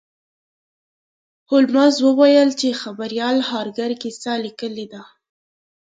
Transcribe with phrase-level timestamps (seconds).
[1.49, 5.01] هولمز وویل چې خبریال هارکر کیسه لیکلې ده.